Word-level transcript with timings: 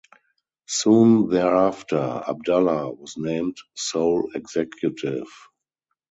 Soon 0.65 1.29
thereafter, 1.29 1.95
Abdallah 2.25 2.89
was 2.91 3.17
named 3.17 3.55
sole 3.75 4.31
executive. 4.33 5.27